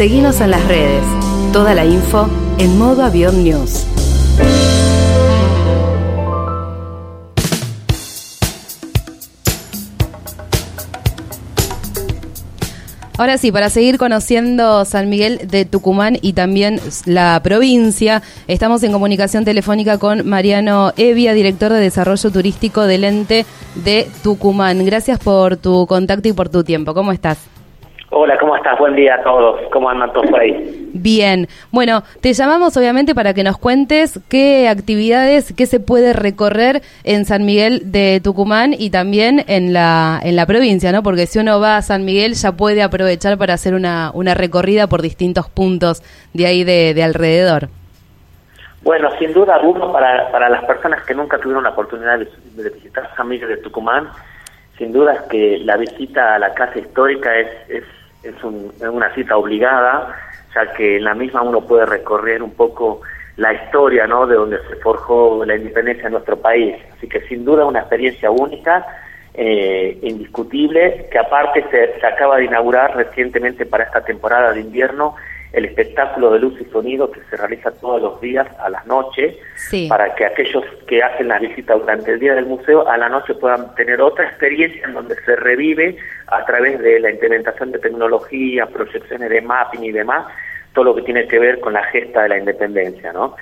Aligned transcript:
Seguimos 0.00 0.40
en 0.40 0.50
las 0.50 0.66
redes. 0.66 1.04
Toda 1.52 1.74
la 1.74 1.84
info 1.84 2.26
en 2.56 2.78
modo 2.78 3.04
avión 3.04 3.44
news. 3.44 3.84
Ahora 13.18 13.36
sí, 13.36 13.52
para 13.52 13.68
seguir 13.68 13.98
conociendo 13.98 14.86
San 14.86 15.10
Miguel 15.10 15.46
de 15.46 15.66
Tucumán 15.66 16.16
y 16.22 16.32
también 16.32 16.80
la 17.04 17.38
provincia, 17.42 18.22
estamos 18.48 18.82
en 18.82 18.92
comunicación 18.92 19.44
telefónica 19.44 19.98
con 19.98 20.26
Mariano 20.26 20.94
Evia, 20.96 21.34
director 21.34 21.74
de 21.74 21.78
Desarrollo 21.78 22.30
Turístico 22.30 22.84
del 22.84 23.04
ente 23.04 23.44
de 23.74 24.08
Tucumán. 24.22 24.82
Gracias 24.86 25.18
por 25.18 25.58
tu 25.58 25.86
contacto 25.86 26.26
y 26.26 26.32
por 26.32 26.48
tu 26.48 26.64
tiempo. 26.64 26.94
¿Cómo 26.94 27.12
estás? 27.12 27.59
Hola, 28.12 28.36
¿cómo 28.38 28.56
estás? 28.56 28.76
Buen 28.76 28.96
día 28.96 29.14
a 29.14 29.22
todos. 29.22 29.60
¿Cómo 29.70 29.88
andan 29.88 30.12
todos 30.12 30.28
por 30.28 30.40
ahí? 30.40 30.88
Bien. 30.92 31.46
Bueno, 31.70 32.02
te 32.20 32.32
llamamos 32.32 32.76
obviamente 32.76 33.14
para 33.14 33.34
que 33.34 33.44
nos 33.44 33.56
cuentes 33.56 34.18
qué 34.28 34.68
actividades, 34.68 35.54
qué 35.56 35.64
se 35.66 35.78
puede 35.78 36.12
recorrer 36.12 36.82
en 37.04 37.24
San 37.24 37.44
Miguel 37.46 37.92
de 37.92 38.20
Tucumán 38.22 38.74
y 38.76 38.90
también 38.90 39.44
en 39.46 39.72
la, 39.72 40.18
en 40.24 40.34
la 40.34 40.44
provincia, 40.44 40.90
¿no? 40.90 41.04
Porque 41.04 41.26
si 41.26 41.38
uno 41.38 41.60
va 41.60 41.76
a 41.76 41.82
San 41.82 42.04
Miguel 42.04 42.34
ya 42.34 42.50
puede 42.50 42.82
aprovechar 42.82 43.38
para 43.38 43.54
hacer 43.54 43.74
una, 43.74 44.10
una 44.12 44.34
recorrida 44.34 44.88
por 44.88 45.02
distintos 45.02 45.48
puntos 45.48 46.02
de 46.34 46.46
ahí 46.46 46.64
de, 46.64 47.00
alrededor. 47.04 47.68
Bueno, 48.82 49.08
sin 49.20 49.32
duda 49.32 49.54
alguno 49.54 49.92
para, 49.92 50.32
para 50.32 50.48
las 50.48 50.64
personas 50.64 51.04
que 51.04 51.14
nunca 51.14 51.38
tuvieron 51.38 51.62
la 51.62 51.70
oportunidad 51.70 52.18
de, 52.18 52.28
de 52.60 52.70
visitar 52.70 53.08
San 53.14 53.28
Miguel 53.28 53.50
de 53.50 53.56
Tucumán, 53.58 54.08
sin 54.76 54.92
duda 54.92 55.12
es 55.12 55.22
que 55.28 55.58
la 55.58 55.76
visita 55.76 56.34
a 56.34 56.38
la 56.40 56.52
casa 56.54 56.80
histórica 56.80 57.38
es, 57.38 57.48
es 57.68 57.84
es, 58.22 58.34
una 58.44 59.14
cita 59.14 59.36
obligada, 59.36 60.14
ya 60.54 60.72
que 60.72 60.96
en 60.96 61.04
la 61.04 61.14
misma 61.14 61.42
uno 61.42 61.60
puede 61.62 61.86
recorrer 61.86 62.42
un 62.42 62.52
poco 62.52 63.00
la 63.36 63.52
historia 63.52 64.06
¿no? 64.06 64.26
de 64.26 64.34
donde 64.34 64.58
se 64.68 64.76
forjó 64.76 65.44
la 65.44 65.56
independencia 65.56 66.04
de 66.04 66.10
nuestro 66.10 66.36
país. 66.36 66.76
Así 66.96 67.08
que 67.08 67.20
sin 67.22 67.44
duda 67.44 67.64
una 67.64 67.80
experiencia 67.80 68.30
única, 68.30 68.86
eh, 69.34 69.98
indiscutible, 70.02 71.08
que 71.10 71.18
aparte 71.18 71.64
se, 71.70 71.98
se 71.98 72.06
acaba 72.06 72.36
de 72.36 72.44
inaugurar 72.44 72.96
recientemente 72.96 73.64
para 73.64 73.84
esta 73.84 74.02
temporada 74.02 74.52
de 74.52 74.60
invierno 74.60 75.14
el 75.52 75.64
espectáculo 75.64 76.32
de 76.32 76.38
luz 76.38 76.60
y 76.60 76.64
sonido 76.66 77.10
que 77.10 77.20
se 77.28 77.36
realiza 77.36 77.72
todos 77.72 78.00
los 78.00 78.20
días 78.20 78.46
a 78.60 78.70
la 78.70 78.82
noche, 78.84 79.38
para 79.88 80.14
que 80.14 80.24
aquellos 80.24 80.64
que 80.86 81.02
hacen 81.02 81.28
la 81.28 81.38
visita 81.38 81.74
durante 81.74 82.12
el 82.12 82.20
día 82.20 82.34
del 82.34 82.46
museo 82.46 82.88
a 82.88 82.96
la 82.96 83.08
noche 83.08 83.34
puedan 83.34 83.74
tener 83.74 84.00
otra 84.00 84.26
experiencia 84.26 84.82
en 84.84 84.94
donde 84.94 85.16
se 85.16 85.36
revive 85.36 85.96
a 86.28 86.44
través 86.44 86.78
de 86.78 87.00
la 87.00 87.10
implementación 87.10 87.72
de 87.72 87.78
tecnología, 87.78 88.66
proyecciones 88.66 89.28
de 89.28 89.40
mapping 89.40 89.84
y 89.84 89.92
demás, 89.92 90.26
todo 90.72 90.84
lo 90.84 90.94
que 90.94 91.02
tiene 91.02 91.26
que 91.26 91.38
ver 91.38 91.58
con 91.58 91.72
la 91.72 91.82
gesta 91.84 92.22
de 92.22 92.28
la 92.28 92.38
independencia, 92.38 93.12
¿no? 93.12 93.34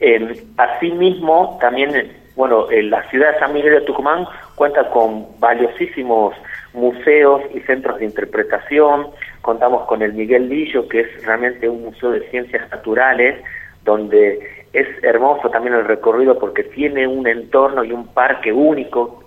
Eh, 0.00 0.42
asimismo, 0.56 1.58
también, 1.60 2.12
bueno, 2.34 2.66
la 2.70 3.08
ciudad 3.08 3.32
de 3.32 3.38
San 3.38 3.52
Miguel 3.52 3.74
de 3.74 3.80
Tucumán 3.82 4.26
cuenta 4.56 4.90
con 4.90 5.26
valiosísimos 5.38 6.34
museos 6.74 7.42
y 7.54 7.60
centros 7.60 7.98
de 7.98 8.04
interpretación, 8.04 9.08
contamos 9.46 9.86
con 9.86 10.02
el 10.02 10.12
Miguel 10.12 10.48
Lillo, 10.48 10.88
que 10.88 11.00
es 11.00 11.24
realmente 11.24 11.68
un 11.68 11.84
museo 11.84 12.10
de 12.10 12.28
ciencias 12.30 12.68
naturales, 12.70 13.40
donde 13.84 14.40
es 14.72 14.88
hermoso 15.04 15.48
también 15.48 15.74
el 15.74 15.84
recorrido 15.84 16.36
porque 16.38 16.64
tiene 16.64 17.06
un 17.06 17.28
entorno 17.28 17.84
y 17.84 17.92
un 17.92 18.08
parque 18.08 18.52
único 18.52 19.24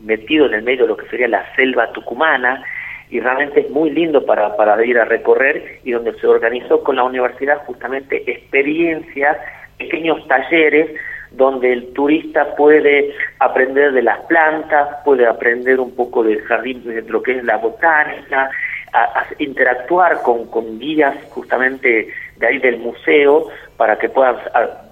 metido 0.00 0.46
en 0.46 0.54
el 0.54 0.62
medio 0.62 0.84
de 0.84 0.88
lo 0.88 0.96
que 0.96 1.08
sería 1.08 1.26
la 1.26 1.44
selva 1.56 1.92
tucumana 1.92 2.64
y 3.10 3.18
realmente 3.18 3.60
es 3.60 3.70
muy 3.70 3.90
lindo 3.90 4.24
para, 4.24 4.56
para 4.56 4.82
ir 4.84 4.98
a 4.98 5.04
recorrer 5.04 5.80
y 5.82 5.90
donde 5.90 6.14
se 6.14 6.26
organizó 6.28 6.84
con 6.84 6.94
la 6.94 7.02
universidad 7.02 7.58
justamente 7.66 8.22
experiencias, 8.30 9.36
pequeños 9.78 10.26
talleres 10.28 10.90
donde 11.32 11.72
el 11.72 11.92
turista 11.92 12.54
puede 12.54 13.12
aprender 13.40 13.92
de 13.92 14.02
las 14.02 14.20
plantas, 14.26 14.88
puede 15.04 15.26
aprender 15.26 15.80
un 15.80 15.94
poco 15.94 16.22
del 16.22 16.40
jardín, 16.42 16.84
de 16.84 17.02
lo 17.02 17.22
que 17.22 17.32
es 17.32 17.44
la 17.44 17.58
botánica, 17.58 18.48
a, 18.96 19.26
interactuar 19.38 20.22
con, 20.22 20.46
con, 20.46 20.78
guías 20.78 21.14
justamente 21.30 22.08
de 22.36 22.46
ahí 22.46 22.58
del 22.58 22.78
museo 22.78 23.48
para 23.76 23.98
que 23.98 24.08
puedan 24.08 24.36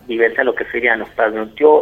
vivenciar 0.06 0.44
lo 0.44 0.54
que 0.54 0.64
serían 0.66 1.00
los 1.00 1.08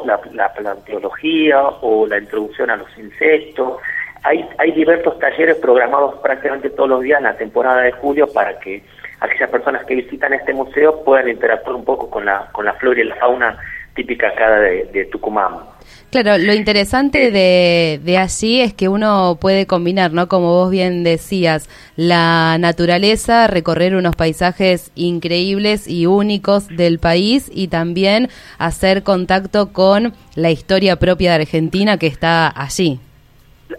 la, 0.07 0.21
la 0.33 0.53
planteología 0.53 1.63
o 1.81 2.07
la 2.07 2.19
introducción 2.19 2.71
a 2.71 2.77
los 2.77 2.97
insectos. 2.97 3.81
Hay, 4.23 4.49
hay 4.59 4.71
diversos 4.73 5.19
talleres 5.19 5.57
programados 5.57 6.15
prácticamente 6.21 6.71
todos 6.71 6.89
los 6.89 7.03
días 7.03 7.19
en 7.19 7.25
la 7.25 7.37
temporada 7.37 7.83
de 7.83 7.93
julio 7.93 8.29
para 8.33 8.59
que 8.61 8.83
aquellas 9.21 9.51
personas 9.51 9.85
que 9.85 9.97
visitan 9.97 10.33
este 10.33 10.53
museo 10.53 11.03
puedan 11.05 11.29
interactuar 11.29 11.75
un 11.75 11.85
poco 11.85 12.09
con 12.09 12.25
la, 12.25 12.49
con 12.53 12.65
la 12.65 12.75
flora 12.75 13.01
y 13.01 13.05
la 13.05 13.17
fauna 13.17 13.59
típica 13.95 14.29
acá 14.29 14.51
de, 14.51 14.85
de 14.93 15.05
Tucumán. 15.07 15.73
Claro, 16.11 16.37
lo 16.37 16.53
interesante 16.53 17.31
de, 17.31 17.99
de 18.03 18.19
allí 18.19 18.61
es 18.61 18.75
que 18.75 18.89
uno 18.89 19.39
puede 19.41 19.67
combinar, 19.67 20.13
¿no? 20.13 20.29
Como 20.29 20.49
vos 20.49 20.71
bien 20.71 21.05
decías, 21.05 21.71
la 21.97 22.59
naturaleza, 22.59 23.47
recorrer 23.47 23.95
unos 23.95 24.15
paisajes 24.15 24.93
increíbles 24.95 25.89
y 25.89 26.05
únicos 26.05 26.69
del 26.69 26.99
país 26.99 27.51
y 27.53 27.69
también 27.69 28.29
hacer 28.59 29.05
contacto 29.05 29.73
con 29.73 30.13
la 30.35 30.51
historia 30.51 30.97
propia 30.97 31.31
de 31.31 31.43
Argentina 31.43 31.97
que 31.97 32.09
está 32.09 32.53
allí. 32.55 33.01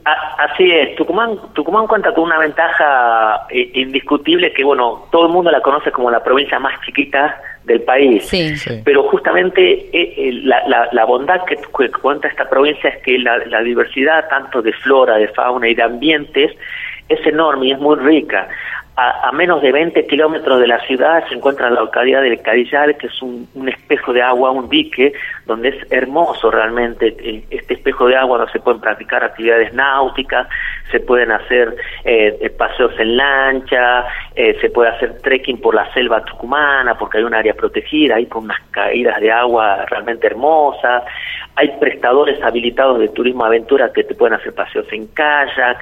Así 0.04 0.72
es, 0.72 0.96
Tucumán, 0.96 1.38
Tucumán 1.54 1.86
cuenta 1.86 2.16
con 2.16 2.24
una 2.24 2.40
ventaja 2.40 3.46
eh, 3.52 3.72
indiscutible 3.76 4.52
que, 4.54 4.64
bueno, 4.64 5.06
todo 5.12 5.28
el 5.28 5.32
mundo 5.32 5.52
la 5.52 5.62
conoce 5.62 5.92
como 5.92 6.10
la 6.10 6.24
provincia 6.24 6.58
más 6.58 6.74
chiquita 6.84 7.40
del 7.66 7.82
país, 7.82 8.30
pero 8.84 9.04
justamente 9.04 9.62
eh, 9.62 10.14
eh, 10.18 10.34
la, 10.44 10.90
la, 10.92 11.06
bondad 11.06 11.46
que, 11.46 11.58
cuenta 12.02 12.28
esta 12.28 12.50
provincia 12.50 12.90
es 12.90 13.02
que 13.04 13.18
la, 13.18 13.38
la 13.46 13.62
diversidad 13.62 14.28
tanto 14.28 14.62
de 14.62 14.74
flora, 14.74 15.16
de 15.16 15.30
fauna 15.30 15.70
y 15.70 15.74
de 15.74 15.84
ambientes 15.84 16.52
es 17.08 17.26
enorme 17.26 17.68
y 17.68 17.72
es 17.72 17.80
muy 17.80 17.96
rica 17.96 18.50
a, 18.96 19.32
menos 19.32 19.62
de 19.62 19.72
20 19.72 20.06
kilómetros 20.06 20.60
de 20.60 20.68
la 20.68 20.80
ciudad 20.86 21.28
se 21.28 21.34
encuentra 21.34 21.70
la 21.70 21.82
localidad 21.82 22.22
del 22.22 22.40
Cadillar, 22.42 22.96
que 22.98 23.08
es 23.08 23.22
un, 23.22 23.48
espejo 23.68 24.14
de 24.14 24.22
agua, 24.22 24.52
un 24.52 24.70
dique, 24.70 25.14
donde 25.46 25.70
es 25.70 25.92
hermoso 25.92 26.52
realmente 26.52 27.44
este 27.50 27.74
espejo 27.74 28.08
de 28.08 28.16
agua, 28.16 28.38
donde 28.38 28.54
se 28.54 28.60
pueden 28.60 28.80
practicar 28.82 29.24
actividades 29.24 29.74
náuticas, 29.74 30.48
se 30.92 31.00
pueden 31.00 31.32
hacer 31.32 31.76
eh, 32.06 32.38
eh, 32.40 32.50
paseos 32.52 32.94
en 33.00 33.18
lancha, 33.18 34.06
eh, 34.36 34.58
se 34.62 34.70
puede 34.70 34.90
hacer 34.90 35.20
trekking 35.22 35.60
por 35.60 35.74
la 35.74 35.92
selva 35.94 36.24
tucumana, 36.24 36.96
porque 36.96 37.18
hay 37.18 37.24
un 37.24 37.34
área 37.34 37.56
protegida, 37.56 38.16
ahí 38.16 38.28
con 38.28 38.44
unas 38.44 38.62
caídas 38.70 39.20
de 39.20 39.32
agua 39.32 39.86
realmente 39.90 40.28
hermosas, 40.28 41.04
hay 41.56 41.70
prestadores 41.80 42.42
habilitados 42.44 43.00
de 43.00 43.10
turismo 43.10 43.46
aventura 43.46 43.92
que 43.92 44.04
te 44.04 44.16
pueden 44.16 44.36
hacer 44.36 44.54
paseos 44.54 44.86
en 44.92 45.08
kayak, 45.08 45.78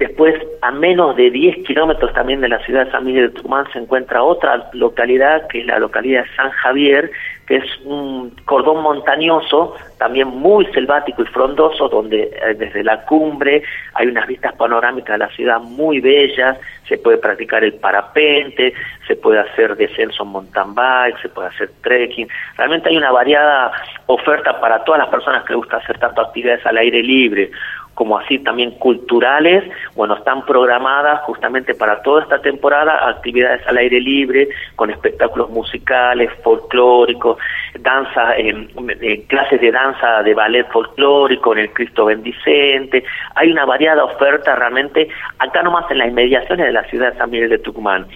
Después, 0.00 0.34
a 0.62 0.70
menos 0.70 1.14
de 1.14 1.30
10 1.30 1.66
kilómetros 1.66 2.14
también 2.14 2.40
de 2.40 2.48
la 2.48 2.58
ciudad 2.64 2.86
de 2.86 2.90
San 2.90 3.04
Miguel 3.04 3.28
de 3.28 3.34
Tucumán, 3.34 3.66
se 3.70 3.78
encuentra 3.78 4.22
otra 4.22 4.70
localidad, 4.72 5.46
que 5.48 5.60
es 5.60 5.66
la 5.66 5.78
localidad 5.78 6.22
de 6.22 6.36
San 6.36 6.50
Javier, 6.52 7.10
que 7.46 7.56
es 7.56 7.64
un 7.84 8.30
cordón 8.46 8.82
montañoso, 8.82 9.74
también 9.98 10.28
muy 10.28 10.64
selvático 10.72 11.20
y 11.20 11.26
frondoso, 11.26 11.90
donde 11.90 12.22
eh, 12.22 12.54
desde 12.56 12.82
la 12.82 13.04
cumbre 13.04 13.62
hay 13.92 14.06
unas 14.06 14.26
vistas 14.26 14.54
panorámicas 14.54 15.18
de 15.18 15.26
la 15.26 15.30
ciudad 15.34 15.60
muy 15.60 16.00
bellas, 16.00 16.56
se 16.88 16.96
puede 16.96 17.18
practicar 17.18 17.62
el 17.62 17.74
parapente, 17.74 18.72
se 19.06 19.16
puede 19.16 19.40
hacer 19.40 19.76
descenso 19.76 20.22
en 20.22 20.30
mountain 20.30 20.74
bike, 20.74 21.20
se 21.20 21.28
puede 21.28 21.48
hacer 21.48 21.70
trekking. 21.82 22.26
Realmente 22.56 22.88
hay 22.88 22.96
una 22.96 23.12
variada 23.12 23.70
oferta 24.06 24.58
para 24.60 24.82
todas 24.82 25.00
las 25.00 25.08
personas 25.10 25.44
que 25.44 25.52
les 25.52 25.58
gusta 25.58 25.76
hacer 25.76 25.98
tanto 25.98 26.22
actividades 26.22 26.64
al 26.64 26.78
aire 26.78 27.02
libre 27.02 27.50
como 28.00 28.16
así 28.16 28.38
también 28.38 28.70
culturales, 28.78 29.62
bueno, 29.94 30.14
están 30.14 30.46
programadas 30.46 31.20
justamente 31.24 31.74
para 31.74 32.00
toda 32.00 32.22
esta 32.22 32.40
temporada 32.40 33.10
actividades 33.10 33.60
al 33.66 33.76
aire 33.76 34.00
libre, 34.00 34.48
con 34.74 34.88
espectáculos 34.88 35.50
musicales, 35.50 36.30
folclóricos, 36.42 37.36
danza, 37.78 38.38
eh, 38.38 39.24
clases 39.28 39.60
de 39.60 39.70
danza 39.70 40.22
de 40.22 40.32
ballet 40.32 40.66
folclórico 40.72 41.52
en 41.52 41.58
el 41.58 41.72
Cristo 41.74 42.06
Bendicente, 42.06 43.04
hay 43.34 43.52
una 43.52 43.66
variada 43.66 44.02
oferta 44.02 44.56
realmente 44.56 45.06
acá 45.38 45.62
nomás 45.62 45.84
en 45.90 45.98
las 45.98 46.08
inmediaciones 46.08 46.64
de 46.64 46.72
la 46.72 46.84
ciudad 46.84 47.12
de 47.12 47.18
San 47.18 47.28
Miguel 47.28 47.50
de 47.50 47.58
Tucumán. 47.58 48.06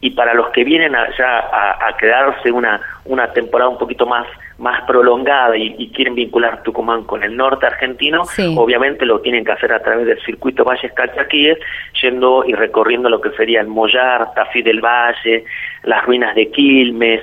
Y 0.00 0.10
para 0.10 0.34
los 0.34 0.48
que 0.48 0.64
vienen 0.64 0.96
allá 0.96 1.38
a, 1.52 1.86
a 1.86 1.96
quedarse 1.96 2.50
una, 2.50 2.80
una 3.04 3.32
temporada 3.32 3.70
un 3.70 3.78
poquito 3.78 4.04
más 4.04 4.26
más 4.58 4.82
prolongada 4.86 5.56
y, 5.56 5.88
quieren 5.90 6.16
vincular 6.16 6.62
Tucumán 6.62 7.04
con 7.04 7.22
el 7.22 7.36
norte 7.36 7.66
argentino, 7.66 8.24
obviamente 8.56 9.06
lo 9.06 9.20
tienen 9.20 9.44
que 9.44 9.52
hacer 9.52 9.72
a 9.72 9.80
través 9.80 10.06
del 10.06 10.20
circuito 10.22 10.64
Valles 10.64 10.92
Calchaquíes, 10.92 11.58
yendo 12.02 12.44
y 12.44 12.52
recorriendo 12.52 13.08
lo 13.08 13.20
que 13.20 13.30
sería 13.30 13.60
el 13.60 13.68
Mollar, 13.68 14.34
Tafí 14.34 14.62
del 14.62 14.80
Valle, 14.80 15.44
las 15.84 16.04
ruinas 16.04 16.34
de 16.34 16.50
Quilmes, 16.50 17.22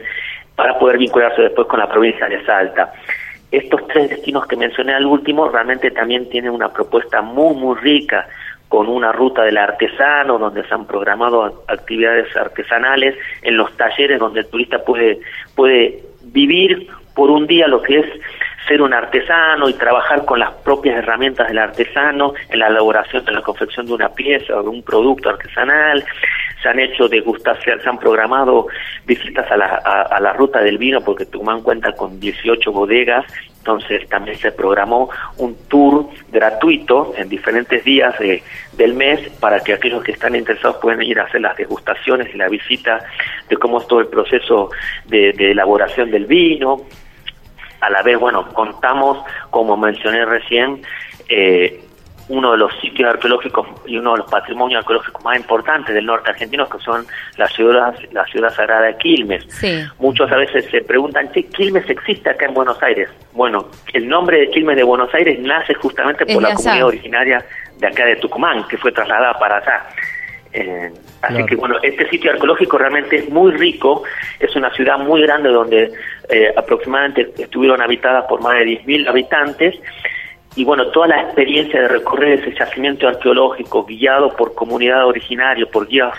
para 0.56 0.80
poder 0.80 0.98
vincularse 0.98 1.42
después 1.42 1.68
con 1.68 1.80
la 1.80 1.90
provincia 1.90 2.28
de 2.28 2.44
Salta. 2.46 2.94
Estos 3.52 3.86
tres 3.88 4.10
destinos 4.10 4.48
que 4.48 4.56
mencioné 4.56 4.94
al 4.94 5.06
último 5.06 5.50
realmente 5.50 5.92
también 5.92 6.30
tienen 6.30 6.52
una 6.52 6.70
propuesta 6.70 7.22
muy, 7.22 7.56
muy 7.56 7.76
rica 7.78 8.28
con 8.70 8.88
una 8.88 9.12
ruta 9.12 9.44
del 9.44 9.58
artesano, 9.58 10.38
donde 10.38 10.66
se 10.68 10.74
han 10.74 10.86
programado 10.88 11.64
actividades 11.68 12.36
artesanales, 12.36 13.16
en 13.42 13.58
los 13.58 13.76
talleres 13.78 14.20
donde 14.20 14.40
el 14.40 14.48
turista 14.48 14.84
puede, 14.84 15.20
puede 15.54 16.00
vivir 16.24 16.90
por 17.16 17.32
un 17.32 17.48
día 17.48 17.68
lo 17.68 17.82
que 17.82 18.00
es 18.00 18.06
ser 18.68 18.82
un 18.82 18.94
artesano 18.94 19.70
y 19.70 19.74
trabajar 19.74 20.26
con 20.26 20.40
las 20.40 20.52
propias 20.56 20.98
herramientas 20.98 21.48
del 21.48 21.60
artesano 21.60 22.34
en 22.50 22.60
la 22.60 22.68
elaboración 22.68 23.24
de 23.24 23.32
la 23.32 23.42
confección 23.42 23.86
de 23.86 23.94
una 23.94 24.10
pieza 24.10 24.56
o 24.56 24.64
de 24.64 24.70
un 24.70 24.84
producto 24.84 25.30
artesanal. 25.30 26.04
Se 26.62 26.70
han 26.70 26.80
hecho 26.80 27.08
degustaciones, 27.08 27.84
se 27.84 27.90
han 27.90 28.00
programado 28.00 28.68
visitas 29.06 29.50
a 29.52 29.58
la, 29.58 29.66
a, 29.66 30.20
la 30.20 30.34
ruta 30.34 30.62
del 30.62 30.78
vino 30.78 31.02
porque 31.02 31.26
Tucumán 31.26 31.62
cuenta 31.62 31.92
con 31.94 32.20
18 32.20 32.72
bodegas 32.72 33.26
entonces 33.66 34.08
también 34.10 34.38
se 34.38 34.52
programó 34.52 35.10
un 35.38 35.56
tour 35.68 36.08
gratuito 36.32 37.16
en 37.18 37.28
diferentes 37.28 37.84
días 37.84 38.14
del 38.74 38.94
mes 38.94 39.28
para 39.40 39.60
que 39.60 39.74
aquellos 39.74 40.04
que 40.04 40.12
están 40.12 40.36
interesados 40.36 40.78
puedan 40.78 41.02
ir 41.02 41.20
a 41.20 41.24
hacer 41.24 41.42
las 41.42 41.58
degustaciones 41.58 42.30
y 42.32 42.38
la 42.38 42.48
visita 42.48 43.04
de 43.50 43.58
cómo 43.58 43.80
es 43.80 43.88
todo 43.88 44.02
el 44.02 44.08
proceso 44.08 44.70
de 45.08 45.32
elaboración 45.32 46.12
del 46.12 46.28
vino, 46.28 46.86
a 47.81 47.89
la 47.89 48.01
vez, 48.01 48.19
bueno, 48.19 48.48
contamos, 48.54 49.19
como 49.50 49.77
mencioné 49.77 50.25
recién, 50.25 50.81
eh, 51.30 51.81
uno 52.27 52.54
de 52.54 52.57
los 52.57 52.74
sitios 52.81 53.10
arqueológicos 53.10 53.68
y 53.86 53.98
uno 53.98 54.13
de 54.13 54.18
los 54.19 54.31
patrimonios 54.31 54.80
arqueológicos 54.80 55.24
más 55.24 55.38
importantes 55.38 55.94
del 55.94 56.06
norte 56.06 56.31
argentino, 56.31 56.68
que 56.68 56.80
son 56.80 57.06
las 57.38 57.54
ciudades, 57.54 58.12
la 58.13 58.25
ciudad 58.25 58.50
sagrada 58.50 58.88
de 58.88 58.98
Quilmes. 58.98 59.45
Muchos 60.00 60.31
a 60.31 60.38
veces 60.38 60.66
se 60.72 60.81
preguntan, 60.81 61.31
¿qué 61.31 61.45
Quilmes 61.48 61.88
existe 61.89 62.30
acá 62.30 62.45
en 62.45 62.54
Buenos 62.54 62.81
Aires? 62.81 63.10
Bueno, 63.33 63.69
el 63.94 64.07
nombre 64.07 64.39
de 64.39 64.50
Quilmes 64.50 64.75
de 64.75 64.83
Buenos 64.83 65.13
Aires 65.13 65.39
nace 65.39 65.75
justamente 65.75 66.25
por 66.25 66.42
la 66.42 66.56
comunidad 66.56 66.88
originaria 66.88 67.45
de 67.78 67.88
acá 67.88 68.06
de 68.06 68.16
Tucumán, 68.16 68.68
que 68.68 68.78
fue 68.78 68.92
trasladada 68.92 69.33
para 69.38 69.57
allá. 69.57 69.86
Eh, 70.57 70.90
así 71.22 71.46
que 71.46 71.56
bueno, 71.57 71.75
este 71.84 72.10
sitio 72.10 72.31
arqueológico 72.31 72.78
realmente 72.78 73.18
es 73.18 73.30
muy 73.30 73.52
rico, 73.52 74.04
es 74.40 74.56
una 74.56 74.74
ciudad 74.74 74.98
muy 74.98 75.22
grande 75.24 75.50
donde 75.50 75.92
eh, 76.30 76.54
aproximadamente 76.56 77.34
estuvieron 77.38 77.81
habitadas 77.81 78.24
por 78.30 78.42
más 78.42 78.54
de 78.54 78.66
10.000 78.66 79.10
habitantes. 79.10 79.75
Y 80.56 80.63
bueno, 80.63 80.88
toda 80.92 81.07
la 81.07 81.22
experiencia 81.24 81.81
de 81.81 81.88
recorrer 81.90 82.40
ese 82.40 82.57
yacimiento 82.57 83.06
arqueológico 83.06 83.84
guiado 83.84 84.34
por 84.34 84.56
comunidad 84.56 85.06
originaria, 85.06 85.66
por 85.66 85.88
guías 85.88 86.18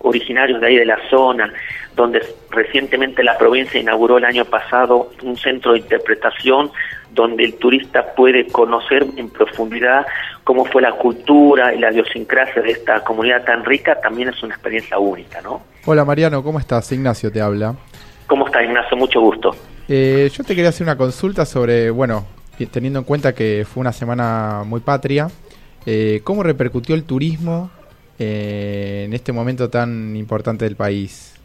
originarios 0.00 0.60
de 0.60 0.66
ahí 0.66 0.76
de 0.76 0.84
la 0.84 0.98
zona, 1.08 1.50
donde 1.96 2.22
recientemente 2.50 3.24
la 3.24 3.38
provincia 3.38 3.80
inauguró 3.80 4.18
el 4.18 4.26
año 4.26 4.44
pasado 4.44 5.10
un 5.22 5.36
centro 5.38 5.72
de 5.72 5.78
interpretación 5.78 6.70
donde 7.12 7.44
el 7.44 7.54
turista 7.54 8.14
puede 8.14 8.46
conocer 8.46 9.06
en 9.16 9.30
profundidad 9.30 10.06
cómo 10.44 10.64
fue 10.64 10.82
la 10.82 10.92
cultura 10.92 11.74
y 11.74 11.78
la 11.78 11.92
idiosincrasia 11.92 12.62
de 12.62 12.70
esta 12.70 13.00
comunidad 13.04 13.44
tan 13.44 13.64
rica, 13.64 14.00
también 14.00 14.28
es 14.28 14.42
una 14.42 14.54
experiencia 14.54 14.98
única, 14.98 15.40
¿no? 15.42 15.62
Hola 15.84 16.04
Mariano, 16.04 16.42
¿cómo 16.42 16.58
estás? 16.58 16.90
Ignacio 16.92 17.30
te 17.30 17.40
habla. 17.40 17.74
¿Cómo 18.26 18.46
estás, 18.46 18.62
Ignacio? 18.62 18.96
Mucho 18.96 19.20
gusto. 19.20 19.54
Eh, 19.88 20.30
yo 20.32 20.44
te 20.44 20.54
quería 20.54 20.68
hacer 20.68 20.84
una 20.84 20.96
consulta 20.96 21.46
sobre, 21.46 21.90
bueno, 21.90 22.26
teniendo 22.66 22.98
en 22.98 23.04
cuenta 23.04 23.34
que 23.34 23.66
fue 23.66 23.80
una 23.80 23.92
semana 23.92 24.64
muy 24.66 24.80
patria, 24.80 25.28
eh, 25.86 26.20
¿cómo 26.24 26.42
repercutió 26.42 26.94
el 26.94 27.04
turismo 27.04 27.70
eh, 28.18 29.04
en 29.06 29.14
este 29.14 29.32
momento 29.32 29.70
tan 29.70 30.14
importante 30.16 30.66
del 30.66 30.76
país? 30.76 31.37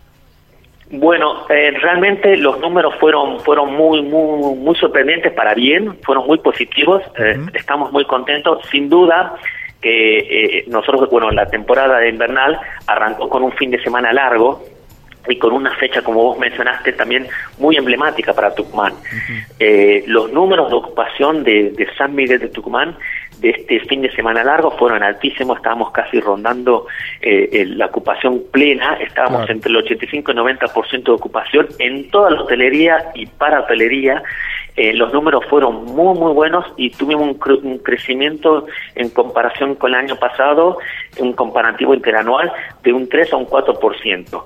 Bueno, 0.92 1.46
eh, 1.50 1.72
realmente 1.82 2.36
los 2.38 2.60
números 2.60 2.94
fueron 3.00 3.40
fueron 3.40 3.74
muy 3.74 4.02
muy 4.02 4.56
muy 4.56 4.76
sorprendentes 4.76 5.32
para 5.34 5.54
bien, 5.54 5.98
fueron 6.04 6.28
muy 6.28 6.38
positivos. 6.40 7.02
Eh, 7.18 7.38
estamos 7.54 7.92
muy 7.92 8.06
contentos, 8.06 8.60
sin 8.70 8.90
duda 8.90 9.36
que 9.82 10.18
eh, 10.18 10.66
nosotros 10.68 11.10
bueno 11.10 11.32
la 11.32 11.48
temporada 11.48 12.00
de 12.00 12.10
invernal 12.10 12.60
arrancó 12.88 13.28
con 13.30 13.44
un 13.44 13.52
fin 13.54 13.72
de 13.72 13.82
semana 13.82 14.14
largo 14.14 14.64
y 15.28 15.38
con 15.38 15.54
una 15.54 15.74
fecha 15.76 16.02
como 16.02 16.22
vos 16.22 16.38
mencionaste 16.38 16.94
también 16.94 17.28
muy 17.58 17.78
emblemática 17.78 18.34
para 18.34 18.54
Tucumán. 18.54 18.94
los 20.08 20.32
números 20.32 20.70
de 20.70 20.76
ocupación 20.76 21.44
de, 21.44 21.72
de 21.72 21.88
San 21.98 22.14
Miguel 22.14 22.40
de 22.40 22.50
Tucumán 22.50 22.98
de 23.44 23.50
este 23.50 23.82
fin 23.82 24.02
de 24.02 24.10
semana 24.12 24.42
largo 24.42 24.72
fueron 24.72 25.04
altísimos, 25.04 25.58
estábamos 25.58 25.92
casi 25.92 26.22
rondando 26.22 26.88
eh, 27.22 27.66
la 27.68 27.88
ocupación 27.88 28.42
plena, 28.52 28.94
estábamos 29.02 29.50
entre 29.50 29.70
el 29.70 29.78
85 29.78 30.32
y 30.32 30.36
90% 30.36 31.04
de 31.04 31.12
ocupación 31.12 31.68
en 31.78 32.10
toda 32.10 32.32
la 32.32 32.42
hotelería 32.42 33.12
y 33.14 33.26
para 33.26 33.60
hotelería. 33.60 34.24
Eh, 34.78 34.94
los 34.94 35.14
números 35.14 35.44
fueron 35.50 35.84
muy, 35.86 36.18
muy 36.18 36.34
buenos 36.34 36.66
y 36.78 36.90
tuvimos 36.90 37.28
un, 37.28 37.78
crecimiento 37.80 38.66
en 38.96 39.10
comparación 39.10 39.76
con 39.76 39.94
el 39.94 40.00
año 40.00 40.16
pasado, 40.16 40.78
un 41.20 41.34
comparativo 41.34 41.94
interanual 41.94 42.52
de 42.82 42.94
un 42.94 43.10
3 43.10 43.34
a 43.34 43.38
un 43.38 43.46
4%. 43.46 44.44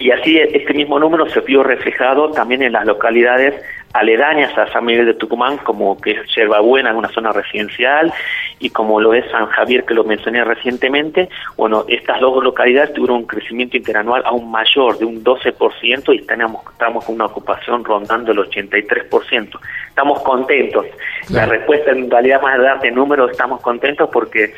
Y 0.00 0.10
así 0.10 0.38
este 0.38 0.74
mismo 0.74 0.98
número 0.98 1.28
se 1.30 1.40
vio 1.40 1.62
reflejado 1.62 2.30
también 2.32 2.62
en 2.62 2.72
las 2.72 2.84
localidades 2.84 3.54
aledañas 3.94 4.56
a 4.58 4.66
San 4.72 4.84
Miguel 4.84 5.06
de 5.06 5.14
Tucumán, 5.14 5.56
como 5.58 6.00
que 6.00 6.10
es 6.10 6.34
Yerbabuena, 6.34 6.90
en 6.90 6.96
una 6.96 7.08
zona 7.08 7.32
residencial, 7.32 8.12
y 8.58 8.70
como 8.70 9.00
lo 9.00 9.14
es 9.14 9.24
San 9.30 9.46
Javier, 9.46 9.84
que 9.84 9.94
lo 9.94 10.02
mencioné 10.02 10.42
recientemente, 10.44 11.28
bueno, 11.56 11.84
estas 11.88 12.20
dos 12.20 12.42
localidades 12.42 12.92
tuvieron 12.92 13.18
un 13.18 13.26
crecimiento 13.26 13.76
interanual 13.76 14.22
aún 14.26 14.50
mayor, 14.50 14.98
de 14.98 15.04
un 15.04 15.22
12%, 15.22 16.12
y 16.12 16.26
tenemos, 16.26 16.62
estamos 16.72 17.04
con 17.04 17.14
una 17.14 17.26
ocupación 17.26 17.84
rondando 17.84 18.32
el 18.32 18.38
83%. 18.38 19.60
Estamos 19.88 20.20
contentos. 20.22 20.86
La 21.30 21.46
respuesta 21.46 21.92
en 21.92 22.10
realidad 22.10 22.42
más 22.42 22.58
de 22.58 22.64
darte 22.64 22.90
números, 22.90 23.30
estamos 23.30 23.60
contentos 23.60 24.10
porque 24.12 24.54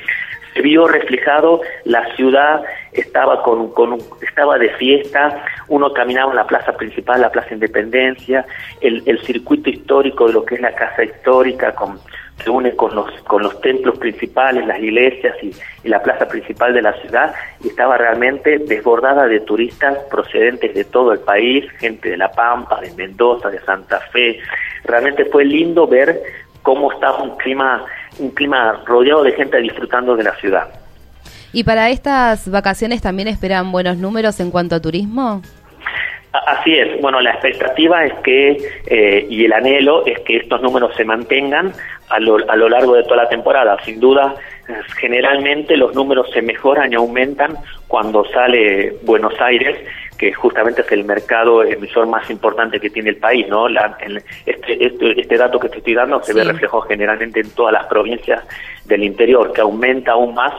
se 0.55 0.63
vio 0.63 0.89
reflejado, 0.89 1.61
la 1.85 2.17
ciudad 2.17 2.63
estaba 2.97 3.43
con, 3.43 3.73
con 3.73 3.99
estaba 4.21 4.59
de 4.59 4.71
fiesta, 4.71 5.45
uno 5.69 5.93
caminaba 5.93 6.31
en 6.31 6.37
la 6.37 6.47
plaza 6.47 6.73
principal, 6.73 7.21
la 7.21 7.31
plaza 7.31 7.55
Independencia, 7.55 8.45
el, 8.81 9.03
el 9.07 9.21
circuito 9.21 9.71
histórico 9.71 10.27
de 10.27 10.33
lo 10.33 10.45
que 10.45 10.57
es 10.57 10.61
la 10.61 10.75
casa 10.75 11.05
histórica 11.05 11.75
con 11.75 11.99
se 12.43 12.51
une 12.51 12.77
con 12.77 12.95
los 12.95 13.11
con 13.23 13.43
los 13.43 13.61
templos 13.61 13.99
principales, 13.99 14.67
las 14.67 14.79
iglesias 14.79 15.35
y, 15.43 15.53
y, 15.85 15.89
la 15.89 16.03
plaza 16.03 16.29
principal 16.29 16.75
de 16.75 16.83
la 16.83 16.93
ciudad 17.01 17.35
y 17.65 17.69
estaba 17.69 17.97
realmente 17.97 18.59
desbordada 18.59 19.27
de 19.27 19.41
turistas 19.41 19.97
procedentes 20.11 20.75
de 20.75 20.85
todo 20.85 21.13
el 21.13 21.21
país, 21.21 21.65
gente 21.79 22.11
de 22.11 22.17
La 22.17 22.31
Pampa, 22.31 22.81
de 22.81 22.93
Mendoza, 22.95 23.49
de 23.49 23.61
Santa 23.61 24.01
Fe. 24.13 24.39
Realmente 24.85 25.25
fue 25.25 25.45
lindo 25.45 25.87
ver 25.87 26.21
cómo 26.63 26.93
estaba 26.93 27.23
un 27.23 27.37
clima 27.39 27.85
un 28.19 28.31
clima 28.31 28.83
rodeado 28.87 29.23
de 29.23 29.33
gente 29.33 29.59
disfrutando 29.59 30.17
de 30.17 30.25
la 30.25 30.35
ciudad. 30.37 30.86
¿Y 31.53 31.65
para 31.65 31.91
estas 31.91 32.51
vacaciones 32.51 33.03
también 33.03 33.29
esperan 33.29 33.73
buenos 33.73 33.97
números 33.97 34.41
en 34.41 34.51
cuanto 34.51 34.75
a 34.75 34.81
turismo? 34.81 35.43
Así 36.47 36.75
es, 36.75 37.01
bueno, 37.01 37.21
la 37.21 37.31
expectativa 37.31 38.05
es 38.05 38.13
que, 38.23 38.59
eh, 38.87 39.27
y 39.31 39.47
el 39.47 39.53
anhelo 39.55 40.05
es 40.05 40.21
que 40.21 40.37
estos 40.37 40.61
números 40.61 40.95
se 40.95 41.05
mantengan 41.05 41.73
a 42.11 42.21
lo, 42.21 42.37
a 42.51 42.57
lo 42.57 42.69
largo 42.69 42.95
de 42.95 43.05
toda 43.05 43.17
la 43.17 43.29
temporada. 43.29 43.79
Sin 43.85 44.01
duda, 44.01 44.35
generalmente 44.99 45.77
los 45.77 45.95
números 45.95 46.31
se 46.33 46.43
mejoran 46.43 46.93
y 46.93 46.97
aumentan 46.97 47.57
cuando 47.89 48.25
sale 48.27 48.97
Buenos 49.03 49.41
Aires 49.41 49.79
que 50.17 50.33
justamente 50.33 50.81
es 50.81 50.93
el 50.93 51.05
mercado 51.05 51.63
emisor 51.63 52.07
más 52.07 52.29
importante 52.31 52.81
que 52.81 52.91
tiene 52.91 53.11
el 53.11 53.17
país, 53.17 53.47
¿no? 53.49 53.69
La, 53.69 53.97
este, 54.47 54.87
este, 54.87 55.21
este, 55.21 55.37
dato 55.37 55.59
que 55.59 55.69
te 55.69 55.79
estoy 55.79 55.95
dando 55.95 56.23
se 56.23 56.33
ve 56.33 56.45
reflejado 56.45 56.83
generalmente 56.83 57.41
en 57.41 57.51
todas 57.51 57.73
las 57.73 57.87
provincias 57.87 58.43
del 58.87 59.05
interior, 59.05 59.53
que 59.53 59.61
aumenta 59.61 60.13
aún 60.13 60.35
más 60.35 60.55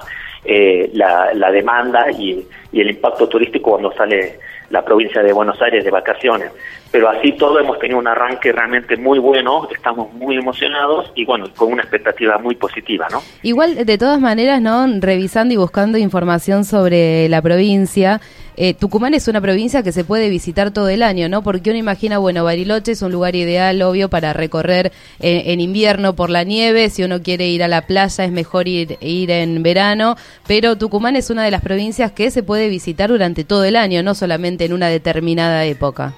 eh, 0.45 0.89
la, 0.93 1.33
la, 1.33 1.51
demanda 1.51 2.11
y, 2.11 2.45
y 2.71 2.81
el 2.81 2.89
impacto 2.89 3.27
turístico 3.27 3.71
cuando 3.71 3.91
sale 3.93 4.39
la 4.69 4.83
provincia 4.83 5.23
de 5.23 5.33
Buenos 5.33 5.61
Aires 5.61 5.83
de 5.83 5.91
vacaciones. 5.91 6.51
Pero 6.91 7.09
así 7.09 7.33
todo 7.33 7.59
hemos 7.59 7.79
tenido 7.79 7.99
un 7.99 8.07
arranque 8.07 8.51
realmente 8.51 8.95
muy 8.95 9.19
bueno, 9.19 9.67
estamos 9.73 10.13
muy 10.13 10.37
emocionados 10.37 11.11
y 11.15 11.25
bueno, 11.25 11.47
con 11.55 11.71
una 11.73 11.81
expectativa 11.81 12.37
muy 12.37 12.55
positiva, 12.55 13.07
¿no? 13.11 13.21
Igual, 13.43 13.85
de 13.85 13.97
todas 13.97 14.19
maneras, 14.19 14.61
¿no? 14.61 14.87
Revisando 14.99 15.53
y 15.53 15.57
buscando 15.57 15.97
información 15.97 16.63
sobre 16.63 17.27
la 17.29 17.41
provincia, 17.41 18.21
eh, 18.57 18.73
Tucumán 18.73 19.13
es 19.13 19.27
una 19.27 19.39
provincia 19.39 19.83
que 19.83 19.91
se 19.91 20.03
puede 20.03 20.29
visitar 20.29 20.71
todo 20.71 20.89
el 20.89 21.03
año, 21.03 21.29
¿no? 21.29 21.43
Porque 21.43 21.69
uno 21.69 21.77
imagina, 21.77 22.17
bueno, 22.17 22.43
Bariloche 22.43 22.93
es 22.93 23.03
un 23.03 23.11
lugar 23.11 23.35
ideal, 23.35 23.79
obvio, 23.83 24.09
para 24.09 24.33
recorrer 24.33 24.91
eh, 25.19 25.43
en 25.47 25.61
invierno 25.61 26.15
por 26.15 26.31
la 26.31 26.43
nieve, 26.43 26.89
si 26.89 27.03
uno 27.03 27.21
quiere 27.21 27.47
ir 27.47 27.63
a 27.63 27.67
la 27.67 27.83
playa 27.83 28.25
es 28.25 28.31
mejor 28.31 28.67
ir, 28.67 28.97
ir 28.99 29.29
en 29.29 29.61
verano, 29.61 30.15
pero 30.47 30.75
Tucumán 30.75 31.15
es 31.15 31.29
una 31.29 31.43
de 31.43 31.51
las 31.51 31.61
provincias 31.61 32.11
que 32.11 32.31
se 32.31 32.41
puede 32.41 32.67
visitar 32.67 33.09
durante 33.09 33.43
todo 33.43 33.63
el 33.63 33.75
año, 33.75 34.01
no 34.01 34.15
solamente 34.15 34.65
en 34.65 34.73
una 34.73 34.87
determinada 34.87 35.63
época. 35.65 36.13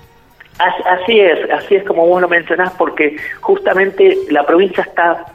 Así 0.59 1.19
es, 1.19 1.39
así 1.51 1.75
es 1.75 1.83
como 1.83 2.05
vos 2.05 2.21
lo 2.21 2.27
mencionás, 2.27 2.71
porque 2.77 3.15
justamente 3.41 4.17
la 4.29 4.45
provincia 4.45 4.83
está 4.83 5.25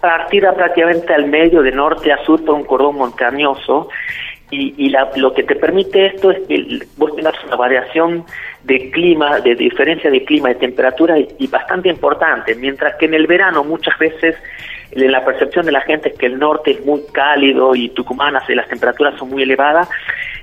partida 0.00 0.54
prácticamente 0.54 1.12
al 1.12 1.26
medio, 1.26 1.62
de 1.62 1.72
norte 1.72 2.12
a 2.12 2.18
sur, 2.24 2.44
por 2.44 2.54
un 2.54 2.64
cordón 2.64 2.96
montañoso, 2.96 3.88
y, 4.50 4.74
y 4.76 4.88
la, 4.90 5.10
lo 5.16 5.32
que 5.34 5.42
te 5.42 5.56
permite 5.56 6.06
esto 6.06 6.30
es 6.30 6.46
que 6.46 6.86
vos 6.96 7.14
tengas 7.14 7.34
una 7.44 7.56
variación 7.56 8.24
de 8.64 8.90
clima, 8.90 9.40
de 9.40 9.54
diferencia 9.54 10.10
de 10.10 10.24
clima, 10.24 10.50
de 10.50 10.56
temperatura 10.56 11.16
y, 11.18 11.46
bastante 11.46 11.88
importante, 11.88 12.54
mientras 12.54 12.96
que 12.96 13.06
en 13.06 13.14
el 13.14 13.26
verano 13.26 13.64
muchas 13.64 13.98
veces 13.98 14.36
la 14.92 15.24
percepción 15.24 15.66
de 15.66 15.72
la 15.72 15.80
gente 15.82 16.10
es 16.10 16.18
que 16.18 16.26
el 16.26 16.38
norte 16.38 16.72
es 16.72 16.84
muy 16.84 17.02
cálido 17.12 17.74
y 17.74 17.90
Tucumán 17.90 18.36
hace 18.36 18.54
las 18.54 18.68
temperaturas 18.68 19.18
son 19.18 19.30
muy 19.30 19.42
elevadas, 19.42 19.88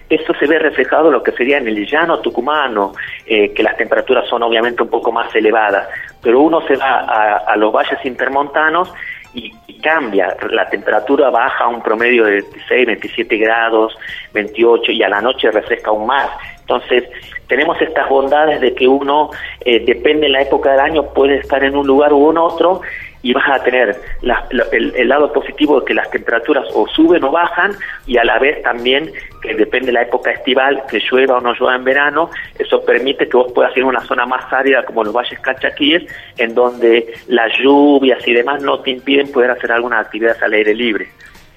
eso 0.09 0.33
se 0.39 0.47
ve 0.47 0.59
reflejado 0.59 1.07
en 1.07 1.13
lo 1.13 1.24
que 1.24 1.31
sería 1.31 1.57
en 1.57 1.67
el 1.67 1.85
llano 1.85 2.19
tucumano, 2.19 2.93
eh, 3.25 3.53
que 3.53 3.63
las 3.63 3.75
temperaturas 3.75 4.27
son 4.29 4.43
obviamente 4.43 4.83
un 4.83 4.89
poco 4.89 5.12
más 5.12 5.33
elevadas, 5.35 5.88
pero 6.21 6.41
uno 6.41 6.62
se 6.67 6.75
va 6.75 7.39
a, 7.45 7.55
los 7.57 7.71
valles 7.71 8.00
intermontanos 8.05 8.93
y, 9.33 9.51
cambia, 9.86 10.36
la 10.50 10.68
temperatura 10.68 11.30
baja 11.30 11.65
a 11.65 11.68
un 11.68 11.84
promedio 11.84 12.25
de 12.25 12.42
26, 12.42 12.88
27 12.88 13.38
grados, 13.38 13.96
28 14.34 14.92
y 14.92 15.04
a 15.04 15.10
la 15.10 15.22
noche 15.22 15.51
refresca 15.51 15.92
aún 15.92 16.08
más. 16.08 16.27
Entonces, 16.62 17.04
tenemos 17.48 17.80
estas 17.80 18.10
bondades 18.10 18.60
de 18.62 18.74
que 18.74 18.88
uno, 18.88 19.30
eh, 19.63 19.86
depende 19.86 20.25
de 20.25 20.30
la 20.30 20.42
época 20.42 20.72
del 20.72 20.80
año, 20.80 21.13
puede 21.13 21.36
estar 21.36 21.63
en 21.63 21.77
un 21.77 21.86
lugar 21.86 22.13
u 22.13 22.36
otro 22.39 22.82
y 23.25 23.34
vas 23.34 23.60
a 23.60 23.63
tener 23.63 24.00
el, 24.22 25.10
lado 25.10 25.34
positivo 25.34 25.79
de 25.79 25.86
que 25.88 25.96
las 25.96 26.12
temperaturas 26.12 26.63
o 26.75 26.88
suben 26.88 27.24
o 27.24 27.32
bajan 27.32 27.72
y 28.05 28.17
a 28.17 28.24
la 28.24 28.38
vez 28.38 28.62
también 28.62 29.12
que 29.41 29.55
depende 29.55 29.88
de 29.88 29.94
la 29.94 30.03
época 30.03 30.29
estival, 30.29 30.84
que 30.88 31.00
llueva 31.00 31.39
o 31.39 31.41
no 31.41 31.55
llueva 31.55 31.75
en 31.75 31.84
verano, 31.84 32.29
eso 32.60 32.86
permite 32.86 33.27
que 33.27 33.36
vos 33.36 33.51
puedas 33.51 33.75
ir 33.75 33.82
a 33.82 33.88
una 33.88 34.01
zona 34.01 34.27
más 34.27 34.53
árida 34.53 34.86
como 34.86 35.03
los 35.03 35.12
valles 35.12 35.39
cachaquíes, 35.39 36.03
en 36.38 36.53
donde 36.53 37.15
las 37.27 37.51
lluvias 37.58 38.20
y 38.27 38.34
demás 38.34 38.62
no 38.62 38.79
te 38.82 38.91
impiden 38.91 39.32
poder 39.32 39.50
hacer 39.50 39.72
alguna 39.72 40.01
actividad 40.01 40.38
al 40.44 40.53
aire 40.53 40.75
libre. 40.75 41.08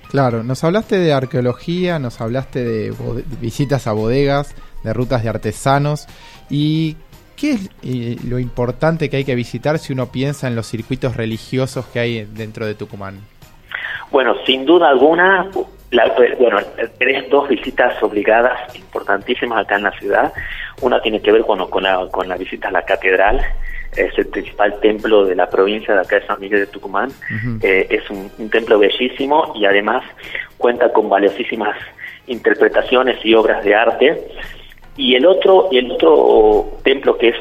Claro, 0.09 0.43
nos 0.43 0.65
hablaste 0.65 0.99
de 0.99 1.13
arqueología, 1.13 1.99
nos 1.99 2.23
hablaste 2.23 2.65
de 2.65 2.95
visitas 3.43 3.87
a 3.87 3.93
bodegas, 3.93 4.57
de 4.85 4.95
rutas 4.95 5.23
de 5.23 5.29
artesanos 5.29 6.07
y 6.49 6.97
¿Qué 7.39 7.53
es 7.53 7.71
eh, 7.85 8.17
lo 8.29 8.41
importante 8.41 9.09
que 9.09 9.19
hay 9.19 9.25
que 9.25 9.37
visitar 9.37 9.79
si 9.79 9.93
uno 9.93 10.07
piensa 10.11 10.49
en 10.49 10.57
los 10.57 10.67
circuitos 10.67 11.17
religiosos 11.17 11.87
que 11.87 12.01
hay 12.01 12.25
dentro 12.25 12.67
de 12.67 12.75
Tucumán? 12.75 13.21
Bueno, 14.11 14.35
sin 14.45 14.67
duda 14.67 14.89
alguna, 14.89 15.49
bueno, 16.39 16.59
tenés 16.99 17.31
dos 17.31 17.49
visitas 17.49 18.03
obligadas 18.03 18.75
importantísimas 18.75 19.65
acá 19.65 19.77
en 19.77 19.85
la 19.85 19.93
ciudad. 19.93 20.33
Una 20.81 21.01
tiene 21.01 21.21
que 21.21 21.31
ver 21.31 21.43
con, 21.43 21.65
con, 21.71 21.85
la, 21.85 22.09
con 22.11 22.29
la 22.29 22.37
visita 22.37 22.69
a 22.69 22.73
la 22.73 22.83
catedral, 22.83 23.41
es 23.97 24.19
el 24.19 24.27
principal 24.27 24.81
templo 24.81 25.25
de 25.25 25.37
la 25.37 25.49
provincia 25.49 25.95
de 25.95 26.01
acá 26.01 26.17
de 26.17 26.27
San 26.27 26.41
Miguel 26.41 26.61
de 26.61 26.67
Tucumán. 26.67 27.11
Eh, 27.63 27.87
es 27.89 28.09
un, 28.11 28.31
un, 28.39 28.51
templo 28.51 28.79
bellísimo 28.79 29.53
y 29.55 29.65
además 29.65 30.03
cuenta 30.57 30.93
con 30.93 31.09
valiosísimas 31.09 31.77
interpretaciones 32.27 33.25
y 33.25 33.35
obras 33.35 33.63
de 33.65 33.75
arte. 33.75 34.29
Y 34.99 35.15
el 35.15 35.25
otro, 35.25 35.69
el 35.71 35.93
otro 35.93 36.73
templo 36.83 37.17
que 37.17 37.29
es 37.29 37.37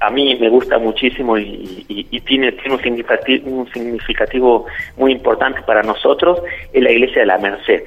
a 0.00 0.10
mí 0.10 0.34
me 0.36 0.48
gusta 0.48 0.78
muchísimo 0.78 1.38
y, 1.38 2.22
tiene, 2.26 2.52
tiene 2.52 2.74
un, 2.74 2.82
significativo, 2.82 3.50
un 3.50 3.72
significativo 3.72 4.66
muy 4.96 5.12
importante 5.12 5.62
para 5.62 5.82
nosotros 5.82 6.40
es 6.72 6.82
la 6.82 6.90
iglesia 6.90 7.20
de 7.20 7.26
la 7.26 7.38
Merced, 7.38 7.84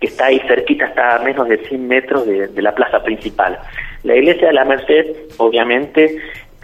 que 0.00 0.06
está 0.06 0.26
ahí 0.26 0.40
cerquita, 0.46 0.86
está 0.86 1.16
a 1.16 1.18
menos 1.20 1.48
de 1.48 1.58
100 1.58 1.88
metros 1.88 2.26
de, 2.26 2.62
la 2.62 2.74
plaza 2.74 3.02
principal. 3.02 3.58
La 4.02 4.16
iglesia 4.16 4.48
de 4.48 4.54
la 4.54 4.64
Merced, 4.64 5.06
obviamente, 5.38 6.16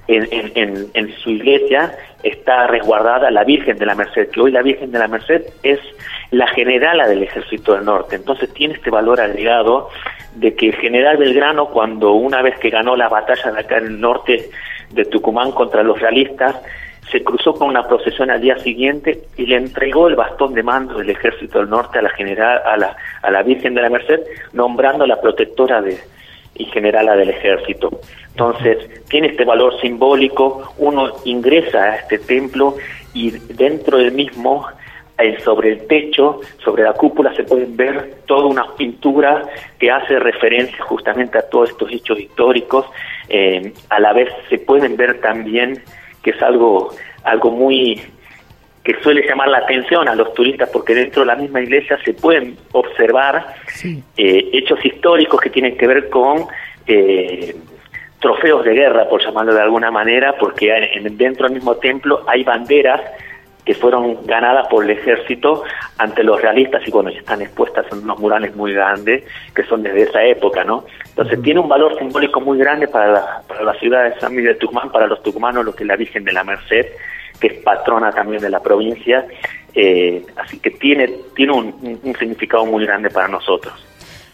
en, 0.09 0.91
en, 0.95 1.15
su 1.19 1.31
iglesia 1.31 1.95
está 2.23 2.67
resguardada 2.67 3.31
la 3.31 3.45
Virgen 3.45 3.79
de 3.79 3.87
la 3.87 3.95
Merced, 3.95 4.31
que 4.31 4.41
hoy 4.41 4.51
la 4.51 4.63
Virgen 4.63 4.91
de 4.91 4.99
la 4.99 5.09
Merced 5.09 5.43
es 5.63 5.79
la 6.31 6.47
generala 6.49 7.07
del 7.07 7.23
Ejército 7.23 7.75
del 7.75 7.85
Norte. 7.85 8.17
Entonces 8.17 8.53
tiene 8.55 8.75
este 8.75 8.91
valor 8.91 9.21
agregado 9.21 9.89
de 10.35 10.55
que 10.55 10.69
el 10.69 10.77
general 10.77 11.17
Belgrano, 11.17 11.67
cuando 11.67 12.13
una 12.13 12.43
vez 12.43 12.59
que 12.59 12.71
ganó 12.71 12.97
la 12.97 13.09
batalla 13.09 13.53
de 13.53 13.61
acá 13.61 13.79
en 13.79 13.87
el 13.87 14.01
norte 14.01 14.51
de 14.91 15.05
Tucumán 15.05 15.53
contra 15.53 15.83
los 15.83 16.01
realistas, 16.01 16.61
se 17.11 17.25
cruzó 17.25 17.55
con 17.55 17.69
una 17.69 17.87
procesión 17.89 18.31
al 18.31 18.41
día 18.41 18.57
siguiente 18.59 19.23
y 19.37 19.47
le 19.47 19.57
entregó 19.57 20.07
el 20.07 20.15
bastón 20.15 20.55
de 20.55 20.63
mando 20.63 20.99
del 20.99 21.11
Ejército 21.11 21.59
del 21.59 21.69
Norte 21.69 21.99
a 21.99 22.03
la 22.03 22.11
general, 22.11 22.63
a 22.65 22.77
la, 22.77 22.97
a 23.23 23.31
la 23.31 23.43
Virgen 23.43 23.75
de 23.75 23.83
la 23.83 23.91
Merced, 23.91 24.21
nombrando 24.53 25.07
la 25.07 25.21
protectora 25.21 25.83
de, 25.83 25.99
y 26.55 26.67
generala 26.67 27.17
del 27.17 27.31
ejército. 27.31 27.91
Entonces, 28.29 29.05
tiene 29.09 29.29
este 29.29 29.45
valor 29.45 29.81
simbólico, 29.81 30.73
uno 30.79 31.11
ingresa 31.25 31.83
a 31.83 31.97
este 31.97 32.19
templo 32.19 32.77
y 33.13 33.31
dentro 33.31 33.99
del 33.99 34.13
mismo 34.13 34.67
sobre 35.45 35.73
el 35.73 35.87
techo, 35.87 36.41
sobre 36.65 36.83
la 36.83 36.93
cúpula, 36.93 37.35
se 37.35 37.45
pueden 37.45 37.77
ver 37.77 38.23
toda 38.27 38.47
una 38.47 38.75
pintura 38.77 39.43
que 39.79 39.91
hace 39.91 40.19
referencia 40.19 40.83
justamente 40.85 41.39
a 41.39 41.49
todos 41.49 41.71
estos 41.71 41.91
hechos 41.93 42.19
históricos. 42.19 42.87
Eh, 43.29 43.73
a 43.89 44.01
la 44.01 44.13
vez 44.13 44.29
se 44.49 44.59
pueden 44.59 44.97
ver 44.97 45.21
también 45.21 45.83
que 46.23 46.31
es 46.31 46.43
algo, 46.43 46.91
algo 47.25 47.51
muy 47.51 48.01
que 48.83 48.95
suele 49.03 49.27
llamar 49.27 49.49
la 49.49 49.59
atención 49.59 50.09
a 50.09 50.15
los 50.15 50.33
turistas 50.33 50.71
porque 50.73 50.95
dentro 50.95 51.21
de 51.23 51.27
la 51.27 51.37
misma 51.37 51.61
iglesia 51.61 51.99
se 52.03 52.15
pueden 52.15 52.57
observar 52.73 53.55
eh, 53.85 54.51
hechos 54.53 54.83
históricos 54.85 55.41
que 55.41 55.51
tienen 55.51 55.77
que 55.77 55.87
ver 55.87 56.09
con 56.09 56.47
eh, 56.87 57.55
trofeos 58.21 58.65
de 58.65 58.73
guerra, 58.75 59.09
por 59.09 59.23
llamarlo 59.23 59.55
de 59.55 59.61
alguna 59.61 59.91
manera, 59.91 60.35
porque 60.39 60.73
dentro 61.13 61.47
del 61.47 61.55
mismo 61.55 61.77
templo 61.77 62.23
hay 62.27 62.43
banderas 62.45 63.01
que 63.65 63.75
fueron 63.75 64.27
ganadas 64.27 64.67
por 64.69 64.85
el 64.85 64.91
ejército 64.91 65.65
ante 65.99 66.23
los 66.23 66.41
realistas 66.41 66.83
y 66.87 66.91
bueno, 66.91 67.11
están 67.11 67.43
expuestas 67.43 67.87
en 67.93 67.99
unos 67.99 68.19
murales 68.19 68.55
muy 68.57 68.73
grandes 68.73 69.25
que 69.55 69.63
son 69.65 69.83
desde 69.83 70.03
esa 70.03 70.25
época, 70.25 70.65
¿no? 70.65 70.85
Entonces 71.09 71.43
tiene 71.43 71.61
un 71.61 71.69
valor 71.69 71.99
simbólico 71.99 72.41
muy 72.41 72.59
grande 72.59 72.89
para 72.89 73.13
la, 73.13 73.43
para 73.47 73.63
la 73.63 73.75
ciudad 73.75 74.05
de 74.05 74.19
San 74.19 74.35
Miguel 74.35 74.55
de 74.55 74.59
Tucumán, 74.61 74.91
para 74.91 75.07
los 75.07 75.23
tucumanos, 75.23 75.65
lo 75.65 75.75
que 75.75 75.85
es 75.85 75.89
la 75.89 75.97
Virgen 75.97 76.25
de 76.25 76.33
la 76.33 76.45
Merced, 76.45 76.87
que 77.41 77.47
es 77.49 77.55
patrona 77.63 78.11
también 78.13 78.43
de 78.43 78.51
la 78.51 78.61
provincia, 78.61 79.27
eh, 79.75 80.25
así 80.37 80.59
que 80.59 80.71
tiene, 80.71 81.09
tiene 81.35 81.53
un 81.53 82.15
significado 82.19 82.65
muy 82.67 82.85
grande 82.85 83.11
para 83.11 83.29
nosotros. 83.29 83.75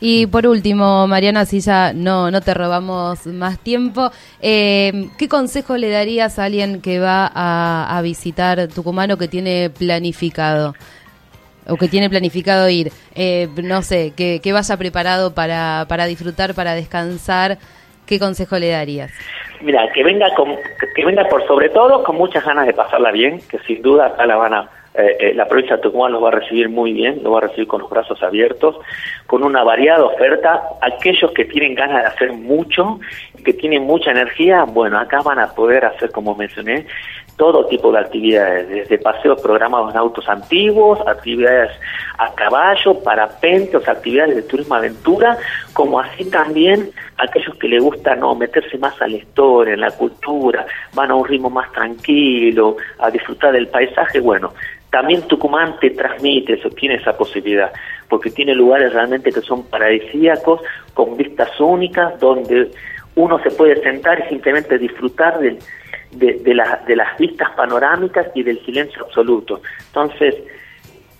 Y 0.01 0.27
por 0.27 0.47
último, 0.47 1.07
Mariana, 1.07 1.47
si 1.47 1.61
ya 1.61 1.93
no, 1.95 2.31
no 2.31 2.41
te 2.43 2.53
robamos 2.53 3.27
más 3.27 3.59
tiempo, 3.59 4.11
eh, 4.43 5.09
¿qué 5.19 5.29
consejo 5.29 5.77
le 5.77 5.91
darías 5.91 6.39
a 6.39 6.45
alguien 6.45 6.83
que 6.83 6.99
va 6.99 7.31
a, 7.35 8.01
visitar 8.03 8.69
Tucumán 8.69 9.11
o 9.13 9.17
que 9.17 9.29
tiene 9.29 9.71
planificado? 9.71 10.75
o 11.69 11.77
que 11.77 11.89
tiene 11.89 12.09
planificado 12.09 12.69
ir, 12.69 12.93
eh, 13.17 13.49
no 13.61 13.83
sé, 13.83 14.13
que, 14.17 14.41
que, 14.41 14.53
vaya 14.53 14.77
preparado 14.77 15.35
para, 15.35 15.85
para 15.89 16.07
disfrutar, 16.07 16.55
para 16.55 16.75
descansar, 16.75 17.59
¿qué 18.07 18.21
consejo 18.21 18.57
le 18.57 18.71
darías? 18.71 19.11
Mira, 19.63 19.91
que 19.93 20.05
venga 20.05 20.33
con, 20.37 20.55
que 20.95 21.05
venga 21.05 21.25
por 21.25 21.45
sobre 21.49 21.71
todo 21.71 22.05
con 22.05 22.15
muchas 22.15 22.45
ganas 22.45 22.69
de 22.69 22.73
pasarla 22.73 23.11
bien, 23.11 23.41
que 23.51 23.59
sin 23.67 23.83
duda 23.83 24.07
acá 24.07 24.27
la 24.27 24.37
van 24.37 24.55
a, 24.55 24.71
eh, 24.99 25.17
eh, 25.21 25.35
la 25.35 25.47
provincia 25.47 25.77
de 25.77 25.83
Tucumán 25.83 26.13
los 26.13 26.23
va 26.23 26.29
a 26.29 26.33
recibir 26.33 26.69
muy 26.69 26.93
bien, 26.93 27.21
los 27.23 27.33
va 27.33 27.39
a 27.39 27.43
recibir 27.43 27.67
con 27.67 27.83
los 27.83 27.91
brazos 27.91 28.23
abiertos, 28.23 28.77
con 29.27 29.45
una 29.45 29.63
variada 29.63 30.05
oferta. 30.05 30.63
Aquellos 30.81 31.31
que 31.33 31.45
tienen 31.45 31.75
ganas 31.75 32.03
de 32.03 32.09
hacer 32.09 32.33
mucho, 32.33 32.99
que 33.45 33.53
tienen 33.53 33.85
mucha 33.85 34.11
energía, 34.11 34.65
bueno, 34.65 34.99
acá 34.99 35.21
van 35.23 35.39
a 35.39 35.55
poder 35.55 35.85
hacer, 35.85 36.11
como 36.11 36.35
mencioné, 36.35 36.87
todo 37.37 37.67
tipo 37.67 37.93
de 37.93 37.99
actividades, 37.99 38.69
desde 38.69 38.99
paseos 38.99 39.41
programados 39.41 39.93
en 39.93 39.99
autos 39.99 40.27
antiguos, 40.29 40.99
actividades 41.07 41.71
a 42.19 42.33
caballo, 42.35 42.99
parapentos, 43.03 43.87
actividades 43.87 44.37
de 44.37 44.43
turismo 44.43 44.75
aventura, 44.75 45.37
como 45.75 46.01
así 46.01 46.31
también 46.31 46.91
aquellos 47.19 47.55
que 47.57 47.69
les 47.69 47.83
gusta 47.83 48.15
no 48.15 48.35
meterse 48.35 48.79
más 48.79 49.01
a 49.03 49.09
la 49.09 49.17
historia, 49.17 49.75
en 49.75 49.81
la 49.81 49.91
cultura, 49.91 50.67
van 50.95 51.11
a 51.11 51.15
un 51.15 51.27
ritmo 51.27 51.51
más 51.51 51.71
tranquilo, 51.73 52.77
a 52.99 53.11
disfrutar 53.11 53.53
del 53.53 53.69
paisaje, 53.69 54.21
bueno, 54.21 54.53
también 54.97 55.29
Tucumán 55.29 55.79
te 55.79 55.91
transmite 55.91 56.55
eso, 56.55 56.71
tiene 56.71 56.95
esa 56.95 57.15
posibilidad, 57.19 57.71
porque 58.09 58.31
tiene 58.31 58.55
lugares 58.55 58.95
realmente 58.95 59.31
que 59.31 59.43
son 59.43 59.69
paradisíacos, 59.69 60.63
con 60.95 61.19
vistas 61.19 61.51
únicas, 61.61 62.19
donde 62.19 62.71
uno 63.15 63.39
se 63.43 63.51
puede 63.51 63.77
sentar 63.83 64.25
y 64.25 64.31
simplemente 64.31 64.79
disfrutar 64.79 65.39
de, 65.39 65.59
de, 66.13 66.41
de 66.43 66.97
las 66.97 67.19
vistas 67.19 67.51
panorámicas 67.51 68.29
y 68.35 68.43
del 68.43 68.59
silencio 68.65 69.05
absoluto. 69.05 69.61
Entonces, 69.89 70.35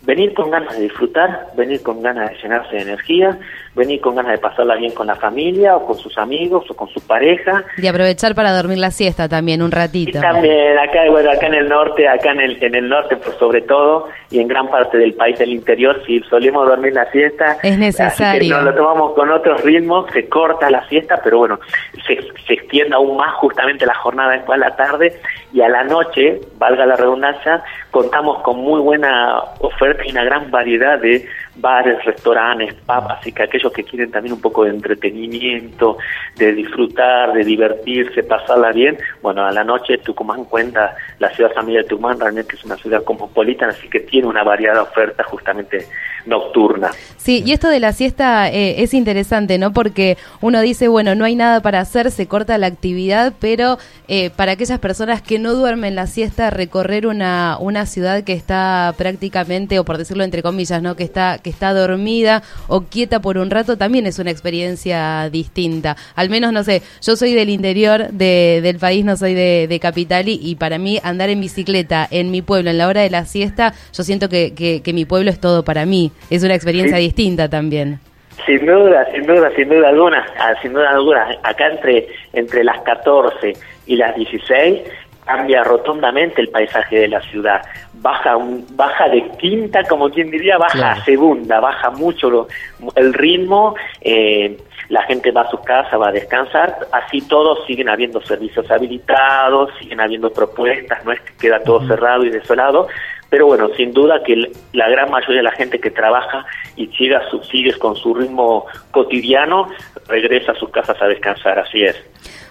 venir 0.07 0.33
con 0.35 0.51
ganas 0.51 0.75
de 0.77 0.85
disfrutar, 0.85 1.49
venir 1.57 1.83
con 1.83 2.01
ganas 2.01 2.31
de 2.31 2.37
llenarse 2.37 2.77
de 2.77 2.83
energía, 2.83 3.37
venir 3.75 4.01
con 4.01 4.15
ganas 4.15 4.33
de 4.33 4.39
pasarla 4.39 4.77
bien 4.77 4.93
con 4.93 5.09
la 5.09 5.17
familia 5.17 5.77
o 5.77 5.85
con 5.85 5.97
sus 5.99 6.17
amigos 6.17 6.65
o 6.71 6.75
con 6.75 6.89
su 6.89 7.05
pareja. 7.05 7.65
Y 7.77 7.87
aprovechar 7.89 8.35
para 8.35 8.57
dormir 8.57 8.79
la 8.79 8.93
siesta 8.93 9.29
también 9.29 9.63
un 9.63 9.73
ratito. 9.73 10.19
Y 10.19 10.21
también 10.21 10.79
acá, 10.79 11.11
bueno, 11.11 11.31
acá 11.31 11.49
en 11.49 11.55
el 11.55 11.69
norte, 11.69 12.09
acá 12.09 12.31
en 12.31 12.41
el, 12.41 12.63
en 12.63 12.75
el 12.77 12.89
norte 12.89 13.17
por 13.17 13.37
sobre 13.37 13.63
todo 13.63 14.09
y 14.31 14.39
en 14.39 14.47
gran 14.47 14.69
parte 14.69 14.97
del 14.97 15.15
país 15.15 15.39
del 15.39 15.51
interior, 15.51 16.01
si 16.07 16.21
solemos 16.21 16.69
dormir 16.69 16.93
la 16.93 17.11
siesta, 17.11 17.59
es 17.63 17.77
necesario. 17.77 18.57
Nos 18.57 18.65
lo 18.65 18.75
tomamos 18.75 19.13
con 19.15 19.31
otros 19.31 19.63
ritmos, 19.65 20.07
se 20.13 20.29
corta 20.29 20.71
la 20.71 20.87
siesta, 20.89 21.21
pero 21.23 21.39
bueno, 21.39 21.59
se, 22.07 22.17
se 22.47 22.53
extiende 22.53 22.95
aún 22.95 23.17
más 23.17 23.35
justamente 23.35 23.85
la 23.85 23.95
jornada 23.95 24.33
después 24.33 24.61
de 24.61 24.67
la 24.67 24.77
tarde 24.77 25.21
y 25.53 25.61
a 25.61 25.69
la 25.69 25.85
noche, 25.85 26.41
valga 26.59 26.87
la 26.87 26.97
redundancia, 26.97 27.63
contamos 27.91 28.43
con 28.43 28.59
muy 28.59 28.81
buena 28.81 29.41
oferta 29.61 30.03
y 30.05 30.11
una 30.11 30.25
gran 30.25 30.51
variedad 30.51 30.99
de 30.99 31.27
bares, 31.57 32.05
restaurantes, 32.05 32.75
pubs, 32.75 33.11
así 33.11 33.33
que 33.33 33.43
aquellos 33.43 33.73
que 33.73 33.85
quieren 33.85 34.11
también 34.11 34.35
un 34.35 34.41
poco 34.41 34.65
de 34.65 34.71
entretenimiento, 34.71 35.99
de 36.37 36.53
disfrutar, 36.53 37.33
de 37.33 37.45
divertirse, 37.45 38.23
pasarla 38.23 38.73
bien, 38.73 38.99
bueno, 39.23 39.45
a 39.45 39.53
la 39.53 39.65
noche 39.65 39.99
Tucumán 39.99 40.45
cuenta, 40.45 40.95
la 41.19 41.31
ciudad 41.31 41.53
familiar 41.53 41.85
de 41.85 41.89
Tucumán 41.89 42.21
realmente 42.21 42.57
es 42.57 42.65
una 42.65 42.77
ciudad 42.77 43.03
cosmopolita, 43.05 43.69
así 43.69 43.89
que 43.89 44.01
tiene 44.01 44.29
una 44.29 44.45
variada 44.45 44.83
oferta 44.83 45.25
justamente 45.25 45.87
nocturna. 46.27 46.91
Sí, 47.17 47.43
y 47.45 47.53
esto 47.53 47.69
de 47.69 47.81
la 47.81 47.93
siesta 47.93 48.51
eh, 48.51 48.83
es 48.83 48.95
interesante, 48.95 49.59
¿no? 49.59 49.73
Porque 49.73 50.17
uno 50.41 50.61
dice, 50.61 50.89
bueno, 50.89 51.15
no 51.15 51.25
hay 51.25 51.37
nada 51.37 51.61
para 51.61 51.81
hacer, 51.81 52.11
se 52.11 52.27
corta 52.27 52.59
la 52.59 52.67
actividad, 52.67 53.33
pero 53.41 53.79
eh, 54.09 54.31
para 54.31 54.53
aquellas 54.53 54.79
personas 54.79 55.23
que 55.23 55.39
no 55.39 55.55
duermen 55.55 55.95
la 55.95 56.07
siesta, 56.07 56.51
recorrer 56.51 57.07
una, 57.07 57.57
una 57.61 57.87
ciudad 57.87 58.25
que 58.25 58.33
está 58.33 58.95
prácticamente, 58.97 59.79
o 59.79 59.85
por 59.85 59.99
decirlo 59.99 60.25
entre 60.25 60.43
comillas, 60.43 60.83
¿no? 60.83 60.97
Que 60.97 61.05
está, 61.05 61.39
que 61.47 61.51
está 61.51 61.73
dormida 61.73 62.43
o 62.67 62.81
quieta 62.83 63.21
por 63.21 63.39
un 63.39 63.51
rato, 63.51 63.79
también 63.79 64.05
es 64.07 64.19
una 64.19 64.33
experiencia 64.33 65.31
distinta. 65.31 65.95
Al 66.17 66.29
menos, 66.29 66.53
no 66.53 66.65
sé, 66.65 66.83
yo 67.01 67.15
soy 67.15 67.35
del 67.35 67.51
interior 67.51 68.09
de, 68.09 68.59
del 68.65 68.81
país, 68.81 69.05
no 69.05 69.17
soy 69.17 69.35
de, 69.35 69.69
de 69.69 69.79
capital, 69.79 70.29
y, 70.29 70.41
y, 70.43 70.57
para 70.57 70.79
mí 70.79 70.99
andar 71.05 71.31
en 71.31 71.41
bicicleta 71.41 72.09
en 72.11 72.33
mi 72.33 72.43
pueblo 72.43 72.71
en 72.71 72.79
la 72.79 72.89
hora 72.89 73.03
de 73.03 73.11
la 73.11 73.27
siesta, 73.27 73.75
yo 73.93 74.03
siento 74.03 74.29
que, 74.29 74.55
que, 74.55 74.83
que 74.83 74.93
mi 74.93 75.05
pueblo 75.05 75.31
es 75.31 75.41
todo 75.41 75.63
para 75.63 75.87
mí 75.87 76.11
es 76.31 76.43
una 76.43 76.55
experiencia 76.55 76.97
distinta 76.97 77.49
también. 77.49 78.01
Sin 78.45 78.67
duda, 78.67 79.07
sin 79.13 79.27
duda, 79.27 79.51
sin 79.57 79.69
duda 79.69 79.89
alguna, 79.89 80.27
ah, 80.39 80.55
sin 80.61 80.73
duda 80.73 80.91
alguna. 80.91 81.27
Acá 81.43 81.69
entre, 81.69 82.09
entre 82.33 82.65
las 82.65 82.81
14 82.83 83.53
y 83.87 83.97
las 83.97 84.15
16 84.17 84.81
cambia 85.27 85.65
rotundamente 85.65 86.41
el 86.41 86.49
paisaje 86.49 87.01
de 87.01 87.09
la 87.09 87.21
ciudad. 87.21 87.63
Baja 87.95 88.37
un, 88.37 88.67
baja 88.77 89.09
de 89.09 89.29
quinta, 89.39 89.83
como 89.85 90.09
quien 90.09 90.31
diría, 90.31 90.57
baja 90.57 90.93
a 90.93 91.05
segunda, 91.05 91.61
baja 91.61 91.91
mucho 91.91 92.49
el 92.95 93.13
ritmo. 93.13 93.75
Eh, 94.01 94.57
la 94.89 95.03
gente 95.03 95.33
va 95.33 95.43
a 95.43 95.51
su 95.51 95.61
casa, 95.63 95.97
va 95.97 96.09
a 96.09 96.13
descansar, 96.13 96.79
así 96.93 97.21
todos 97.23 97.67
siguen 97.67 97.89
habiendo 97.89 98.21
servicios 98.21 98.71
habilitados, 98.71 99.71
siguen 99.81 100.01
habiendo 100.01 100.33
propuestas, 100.33 101.05
no 101.05 101.13
es 101.13 101.21
que 101.21 101.37
queda 101.37 101.61
todo 101.61 101.85
cerrado 101.89 102.25
y 102.25 102.31
desolado, 102.31 102.87
pero 103.29 103.47
bueno, 103.47 103.69
sin 103.77 103.93
duda 103.93 104.23
que 104.23 104.53
la 104.73 104.89
gran 104.89 105.11
mayoría 105.11 105.39
de 105.39 105.43
la 105.43 105.51
gente 105.53 105.81
que 105.81 105.91
trabaja 105.91 106.47
y 106.77 106.87
sigue, 106.89 107.19
sigue 107.51 107.77
con 107.79 107.97
su 107.97 108.15
ritmo 108.15 108.67
cotidiano, 108.93 109.69
regresa 110.07 110.53
a 110.53 110.55
sus 110.55 110.71
casas 110.71 111.01
a 111.03 111.07
descansar, 111.07 111.59
así 111.59 111.83
es. 111.83 111.97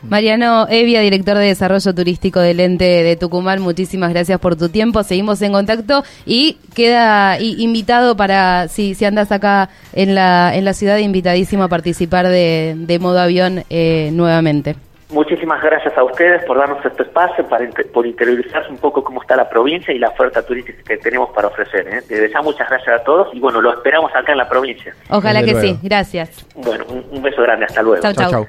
Mariano 0.09 0.67
Evia, 0.69 1.01
director 1.01 1.37
de 1.37 1.45
Desarrollo 1.45 1.93
Turístico 1.93 2.39
del 2.39 2.59
Ente 2.59 2.85
de 2.85 3.15
Tucumán, 3.15 3.61
muchísimas 3.61 4.11
gracias 4.11 4.39
por 4.39 4.55
tu 4.55 4.69
tiempo, 4.69 5.03
seguimos 5.03 5.41
en 5.41 5.51
contacto 5.51 6.03
y 6.25 6.57
queda 6.75 7.39
invitado 7.39 8.15
para, 8.15 8.67
si, 8.67 8.95
si 8.95 9.05
andas 9.05 9.31
acá 9.31 9.69
en 9.93 10.15
la, 10.15 10.55
en 10.55 10.65
la 10.65 10.73
ciudad, 10.73 10.97
invitadísimo 10.97 11.63
a 11.63 11.67
participar 11.67 12.27
de, 12.27 12.75
de 12.77 12.99
modo 12.99 13.19
avión 13.19 13.63
eh, 13.69 14.09
nuevamente. 14.13 14.75
Muchísimas 15.09 15.61
gracias 15.61 15.95
a 15.97 16.03
ustedes 16.03 16.43
por 16.45 16.57
darnos 16.57 16.83
este 16.83 17.03
espacio, 17.03 17.47
para, 17.47 17.67
por 17.93 18.07
interiorizarse 18.07 18.69
un 18.71 18.77
poco 18.77 19.03
cómo 19.03 19.21
está 19.21 19.35
la 19.35 19.47
provincia 19.47 19.93
y 19.93 19.99
la 19.99 20.09
oferta 20.09 20.43
turística 20.43 20.81
que 20.83 20.97
tenemos 20.97 21.29
para 21.29 21.47
ofrecer. 21.47 21.87
¿eh? 21.87 22.01
Desde 22.09 22.31
ya 22.31 22.41
muchas 22.41 22.67
gracias 22.67 23.01
a 23.01 23.03
todos 23.03 23.33
y 23.33 23.39
bueno, 23.39 23.61
lo 23.61 23.71
esperamos 23.71 24.11
acá 24.15 24.31
en 24.31 24.39
la 24.39 24.49
provincia. 24.49 24.95
Ojalá 25.09 25.43
que 25.43 25.55
sí, 25.55 25.77
gracias. 25.83 26.45
Bueno, 26.55 26.85
un, 27.11 27.21
beso 27.21 27.43
grande, 27.43 27.65
hasta 27.65 27.83
luego. 27.83 28.01
chao. 28.01 28.13
chau. 28.13 28.47